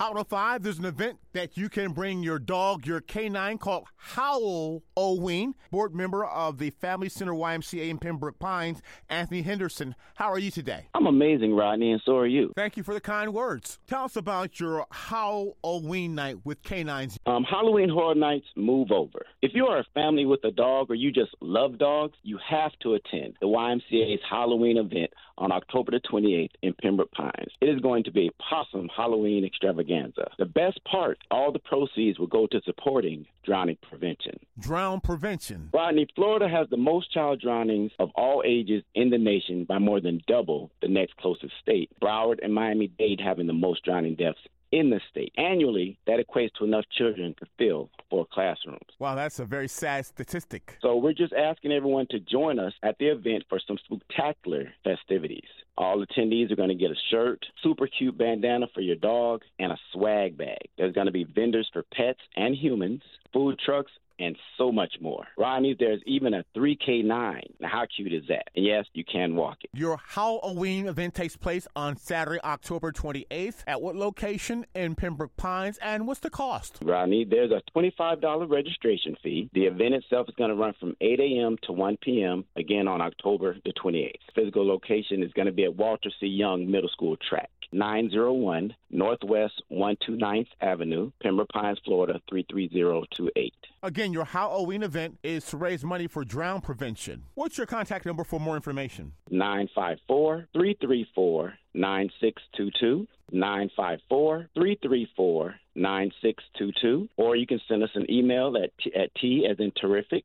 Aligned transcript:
Hot 0.00 0.26
5, 0.30 0.62
there's 0.62 0.78
an 0.78 0.86
event 0.86 1.18
that 1.34 1.58
you 1.58 1.68
can 1.68 1.92
bring 1.92 2.22
your 2.22 2.38
dog, 2.38 2.86
your 2.86 3.02
canine, 3.02 3.58
called 3.58 3.84
Howl 3.96 4.82
Oween, 4.96 5.52
board 5.70 5.94
member 5.94 6.24
of 6.24 6.56
the 6.56 6.70
Family 6.70 7.10
Center 7.10 7.34
YMCA 7.34 7.90
in 7.90 7.98
Pembroke 7.98 8.38
Pines, 8.38 8.80
Anthony 9.10 9.42
Henderson. 9.42 9.94
How 10.14 10.32
are 10.32 10.38
you 10.38 10.50
today? 10.50 10.88
I'm 10.94 11.06
amazing, 11.06 11.54
Rodney, 11.54 11.92
and 11.92 12.00
so 12.06 12.16
are 12.16 12.26
you. 12.26 12.50
Thank 12.56 12.78
you 12.78 12.82
for 12.82 12.94
the 12.94 13.00
kind 13.02 13.34
words. 13.34 13.78
Tell 13.86 14.04
us 14.04 14.16
about 14.16 14.58
your 14.58 14.86
Howl 14.90 15.58
Oween 15.62 16.14
night 16.14 16.38
with 16.46 16.62
canines. 16.62 17.18
Um, 17.26 17.44
Halloween 17.44 17.90
Horror 17.90 18.14
Nights 18.14 18.46
move 18.56 18.90
over. 18.92 19.26
If 19.42 19.50
you 19.54 19.66
are 19.66 19.80
a 19.80 19.84
family 19.92 20.24
with 20.24 20.42
a 20.44 20.50
dog 20.50 20.90
or 20.90 20.94
you 20.94 21.12
just 21.12 21.32
love 21.42 21.78
dogs, 21.78 22.16
you 22.22 22.38
have 22.48 22.72
to 22.84 22.94
attend 22.94 23.34
the 23.42 23.48
YMCA's 23.48 24.22
Halloween 24.28 24.78
event 24.78 25.10
on 25.36 25.52
October 25.52 25.92
the 25.92 26.00
28th 26.10 26.50
in 26.62 26.74
Pembroke 26.80 27.12
Pines. 27.12 27.52
It 27.60 27.68
is 27.68 27.80
going 27.80 28.04
to 28.04 28.10
be 28.10 28.28
a 28.28 28.42
possum 28.42 28.88
Halloween 28.96 29.44
extravaganza. 29.44 29.89
The 30.38 30.46
best 30.46 30.80
part, 30.84 31.18
all 31.30 31.52
the 31.52 31.58
proceeds 31.58 32.18
will 32.18 32.26
go 32.26 32.46
to 32.46 32.60
supporting 32.64 33.26
drowning 33.44 33.78
prevention. 33.88 34.38
Drown 34.58 35.00
prevention. 35.00 35.70
Rodney, 35.72 36.06
Florida 36.14 36.48
has 36.48 36.68
the 36.70 36.76
most 36.76 37.12
child 37.12 37.40
drownings 37.40 37.92
of 37.98 38.10
all 38.14 38.42
ages 38.46 38.82
in 38.94 39.10
the 39.10 39.18
nation 39.18 39.64
by 39.64 39.78
more 39.78 40.00
than 40.00 40.20
double 40.26 40.70
the 40.80 40.88
next 40.88 41.16
closest 41.16 41.52
state. 41.60 41.90
Broward 42.00 42.38
and 42.42 42.54
Miami 42.54 42.88
Dade 42.98 43.20
having 43.20 43.46
the 43.46 43.52
most 43.52 43.84
drowning 43.84 44.14
deaths 44.14 44.38
in 44.72 44.90
the 44.90 45.00
state. 45.10 45.32
Annually, 45.36 45.98
that 46.06 46.20
equates 46.24 46.52
to 46.58 46.64
enough 46.64 46.84
children 46.96 47.34
to 47.40 47.46
fill 47.58 47.90
four 48.08 48.26
classrooms. 48.32 48.80
Wow, 48.98 49.14
that's 49.16 49.40
a 49.40 49.44
very 49.44 49.68
sad 49.68 50.06
statistic. 50.06 50.78
So 50.80 50.96
we're 50.96 51.12
just 51.12 51.32
asking 51.32 51.72
everyone 51.72 52.06
to 52.10 52.20
join 52.20 52.58
us 52.58 52.72
at 52.82 52.96
the 52.98 53.06
event 53.06 53.44
for 53.48 53.60
some 53.66 53.78
spectacular 53.84 54.72
festivities. 54.84 55.48
All 55.78 56.04
attendees 56.04 56.50
are 56.50 56.56
going 56.56 56.68
to 56.68 56.74
get 56.74 56.90
a 56.90 56.96
shirt, 57.10 57.44
super 57.62 57.86
cute 57.86 58.18
bandana 58.18 58.66
for 58.74 58.80
your 58.80 58.96
dog, 58.96 59.42
and 59.58 59.72
a 59.72 59.78
swag 59.92 60.36
bag. 60.36 60.68
There's 60.76 60.94
going 60.94 61.06
to 61.06 61.12
be 61.12 61.24
vendors 61.24 61.68
for 61.72 61.84
pets 61.94 62.20
and 62.36 62.54
humans, 62.54 63.02
food 63.32 63.58
trucks, 63.64 63.92
and 64.20 64.36
so 64.58 64.70
much 64.70 64.94
more. 65.00 65.26
Rodney, 65.36 65.74
there's 65.78 66.00
even 66.06 66.34
a 66.34 66.44
3K9. 66.54 67.42
Now, 67.60 67.68
how 67.68 67.86
cute 67.96 68.12
is 68.12 68.24
that? 68.28 68.48
And 68.54 68.64
yes, 68.64 68.84
you 68.92 69.02
can 69.02 69.34
walk 69.34 69.58
it. 69.64 69.70
Your 69.72 69.98
Halloween 70.06 70.86
event 70.86 71.14
takes 71.14 71.36
place 71.36 71.66
on 71.74 71.96
Saturday, 71.96 72.40
October 72.44 72.92
28th. 72.92 73.64
At 73.66 73.80
what 73.80 73.96
location 73.96 74.66
in 74.74 74.94
Pembroke 74.94 75.36
Pines, 75.36 75.78
and 75.82 76.06
what's 76.06 76.20
the 76.20 76.30
cost? 76.30 76.78
Rodney, 76.82 77.24
there's 77.24 77.50
a 77.50 77.62
$25 77.76 78.50
registration 78.50 79.16
fee. 79.22 79.48
The 79.54 79.64
event 79.64 79.94
itself 79.94 80.28
is 80.28 80.34
going 80.36 80.50
to 80.50 80.56
run 80.56 80.74
from 80.78 80.94
8 81.00 81.18
a.m. 81.18 81.56
to 81.62 81.72
1 81.72 81.98
p.m. 82.02 82.44
again 82.56 82.86
on 82.86 83.00
October 83.00 83.56
the 83.64 83.72
28th. 83.72 84.12
Physical 84.34 84.66
location 84.66 85.22
is 85.22 85.32
going 85.32 85.46
to 85.46 85.52
be 85.52 85.64
at 85.64 85.69
Walter 85.70 86.10
C. 86.20 86.26
Young 86.26 86.70
Middle 86.70 86.90
School 86.90 87.16
track. 87.28 87.50
901 87.72 88.74
Northwest 88.90 89.62
129th 89.70 90.48
Avenue, 90.60 91.10
Pembroke 91.22 91.48
Pines, 91.50 91.78
Florida 91.84 92.20
33028. 92.28 93.54
Again, 93.82 94.12
your 94.12 94.24
Halloween 94.24 94.82
event 94.82 95.18
is 95.22 95.44
to 95.46 95.56
raise 95.56 95.84
money 95.84 96.06
for 96.06 96.24
drown 96.24 96.60
prevention. 96.60 97.22
What's 97.34 97.56
your 97.56 97.66
contact 97.66 98.06
number 98.06 98.24
for 98.24 98.40
more 98.40 98.56
information? 98.56 99.12
954 99.30 100.48
334 100.52 101.54
9622. 101.74 103.06
954 103.32 104.48
334 104.54 105.54
9622. 105.76 107.08
Or 107.16 107.36
you 107.36 107.46
can 107.46 107.60
send 107.68 107.82
us 107.84 107.90
an 107.94 108.10
email 108.10 108.56
at, 108.56 108.70
t- 108.78 108.92
at 108.94 109.14
T 109.14 109.46
as 109.48 109.58
in 109.60 109.70
terrific, 109.80 110.24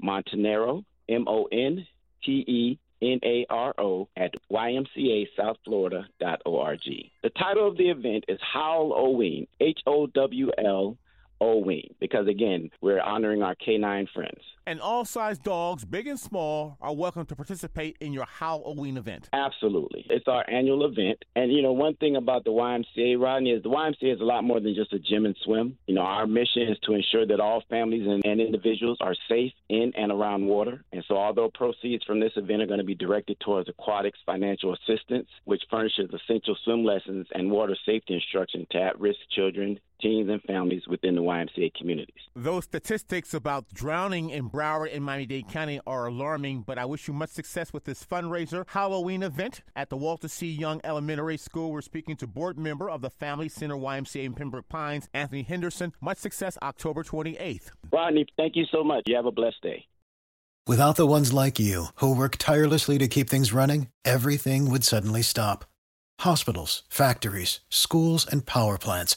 Montenaro, 0.00 0.84
M 1.08 1.26
O 1.28 1.44
N 1.52 1.86
T 2.24 2.32
E 2.32 2.78
N 3.02 3.20
A 3.22 3.44
R 3.50 3.74
O 3.78 4.08
at 4.16 4.32
ymcasouthflorida.org. 4.50 7.10
The 7.22 7.30
title 7.30 7.68
of 7.68 7.76
the 7.76 7.90
event 7.90 8.24
is 8.28 8.40
Howl 8.40 8.92
Oween, 8.92 9.46
H 9.60 9.80
O 11.40 11.60
W 11.60 11.60
L 11.60 11.66
Oween, 11.66 11.94
because 12.00 12.28
again, 12.28 12.70
we're 12.80 13.00
honoring 13.00 13.42
our 13.42 13.54
canine 13.54 14.08
friends. 14.14 14.40
And 14.68 14.80
all 14.80 15.04
size 15.04 15.38
dogs, 15.38 15.84
big 15.84 16.08
and 16.08 16.18
small, 16.18 16.76
are 16.80 16.92
welcome 16.92 17.24
to 17.26 17.36
participate 17.36 17.96
in 18.00 18.12
your 18.12 18.24
Halloween 18.24 18.96
event. 18.96 19.28
Absolutely. 19.32 20.04
It's 20.10 20.26
our 20.26 20.44
annual 20.50 20.84
event. 20.84 21.24
And, 21.36 21.52
you 21.52 21.62
know, 21.62 21.72
one 21.72 21.94
thing 21.94 22.16
about 22.16 22.42
the 22.42 22.50
YMCA, 22.50 23.16
Rodney, 23.20 23.52
is 23.52 23.62
the 23.62 23.68
YMCA 23.68 24.14
is 24.14 24.20
a 24.20 24.24
lot 24.24 24.42
more 24.42 24.58
than 24.58 24.74
just 24.74 24.92
a 24.92 24.98
gym 24.98 25.24
and 25.24 25.36
swim. 25.44 25.78
You 25.86 25.94
know, 25.94 26.00
our 26.00 26.26
mission 26.26 26.62
is 26.62 26.78
to 26.82 26.94
ensure 26.94 27.24
that 27.28 27.38
all 27.38 27.62
families 27.70 28.08
and, 28.08 28.24
and 28.24 28.40
individuals 28.40 28.98
are 29.00 29.14
safe 29.28 29.52
in 29.68 29.92
and 29.96 30.10
around 30.10 30.46
water. 30.46 30.82
And 30.92 31.04
so, 31.06 31.16
although 31.16 31.48
proceeds 31.54 32.02
from 32.02 32.18
this 32.18 32.32
event 32.34 32.60
are 32.60 32.66
going 32.66 32.80
to 32.80 32.84
be 32.84 32.96
directed 32.96 33.38
towards 33.38 33.68
aquatics 33.68 34.18
financial 34.26 34.74
assistance, 34.74 35.28
which 35.44 35.62
furnishes 35.70 36.10
essential 36.12 36.56
swim 36.64 36.84
lessons 36.84 37.28
and 37.32 37.52
water 37.52 37.76
safety 37.86 38.14
instruction 38.14 38.66
to 38.72 38.82
at 38.82 38.98
risk 38.98 39.20
children, 39.30 39.78
teens, 40.00 40.28
and 40.28 40.42
families 40.42 40.82
within 40.88 41.14
the 41.14 41.22
YMCA 41.22 41.74
communities. 41.74 42.14
Those 42.34 42.64
statistics 42.64 43.34
about 43.34 43.68
drowning 43.72 44.30
in 44.30 44.50
Broward 44.50 44.94
and 44.94 45.04
Miami 45.04 45.26
Dade 45.26 45.48
County 45.48 45.80
are 45.86 46.06
alarming, 46.06 46.62
but 46.62 46.78
I 46.78 46.84
wish 46.84 47.08
you 47.08 47.14
much 47.14 47.30
success 47.30 47.72
with 47.72 47.84
this 47.84 48.04
fundraiser 48.04 48.64
Halloween 48.68 49.22
event 49.22 49.62
at 49.74 49.90
the 49.90 49.96
Walter 49.96 50.28
C. 50.28 50.50
Young 50.50 50.80
Elementary 50.84 51.36
School. 51.36 51.72
We're 51.72 51.80
speaking 51.80 52.16
to 52.16 52.26
board 52.26 52.58
member 52.58 52.88
of 52.90 53.00
the 53.00 53.10
Family 53.10 53.48
Center 53.48 53.76
YMCA 53.76 54.24
in 54.24 54.34
Pembroke 54.34 54.68
Pines, 54.68 55.08
Anthony 55.14 55.42
Henderson. 55.42 55.92
Much 56.00 56.18
success 56.18 56.58
October 56.62 57.02
28th. 57.02 57.70
Rodney, 57.92 58.26
thank 58.36 58.56
you 58.56 58.64
so 58.72 58.84
much. 58.84 59.04
You 59.06 59.16
have 59.16 59.26
a 59.26 59.32
blessed 59.32 59.62
day. 59.62 59.86
Without 60.66 60.96
the 60.96 61.06
ones 61.06 61.32
like 61.32 61.60
you, 61.60 61.86
who 61.96 62.12
work 62.12 62.38
tirelessly 62.38 62.98
to 62.98 63.06
keep 63.06 63.30
things 63.30 63.52
running, 63.52 63.86
everything 64.04 64.68
would 64.68 64.82
suddenly 64.82 65.22
stop. 65.22 65.64
Hospitals, 66.20 66.82
factories, 66.88 67.60
schools, 67.68 68.26
and 68.26 68.46
power 68.46 68.76
plants, 68.76 69.16